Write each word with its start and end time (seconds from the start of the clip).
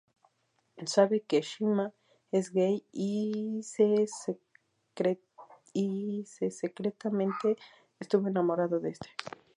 Sabe 0.93 1.15
que 1.27 1.37
Shima 1.43 1.87
es 2.31 2.49
gay 2.51 2.83
y 2.91 3.61
se 3.61 4.07
secretamente 6.49 7.55
estuvo 7.99 8.27
enamorado 8.27 8.79
de 8.79 8.89
este. 8.89 9.09